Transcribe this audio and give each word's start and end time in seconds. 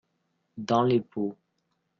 Dans 0.57 0.81
les 0.81 0.99
pots. 0.99 1.37